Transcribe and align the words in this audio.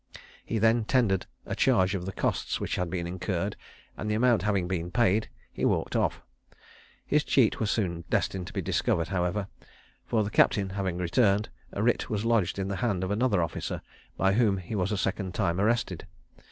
He 0.43 0.57
then 0.57 0.83
tendered 0.85 1.27
a 1.45 1.53
charge 1.55 1.93
of 1.93 2.07
the 2.07 2.11
costs 2.11 2.59
which 2.59 2.75
had 2.75 2.89
been 2.89 3.05
incurred, 3.05 3.55
and 3.95 4.09
the 4.09 4.15
amount 4.15 4.41
having 4.41 4.67
been 4.67 4.89
paid, 4.89 5.29
he 5.53 5.63
walked 5.63 5.95
off. 5.95 6.23
His 7.05 7.23
cheat 7.23 7.59
was 7.59 7.69
soon 7.69 8.03
destined 8.09 8.47
to 8.47 8.53
be 8.53 8.63
discovered, 8.63 9.09
however; 9.09 9.45
for 10.03 10.23
the 10.23 10.31
captain 10.31 10.69
having 10.71 10.97
returned, 10.97 11.49
a 11.71 11.83
writ 11.83 12.09
was 12.09 12.25
lodged 12.25 12.57
in 12.57 12.67
the 12.67 12.77
hands 12.77 13.03
of 13.03 13.11
another 13.11 13.43
officer, 13.43 13.83
by 14.17 14.33
whom 14.33 14.57
he 14.57 14.73
was 14.73 14.91
a 14.91 14.97
second 14.97 15.35
time 15.35 15.59
arrested. 15.61 16.07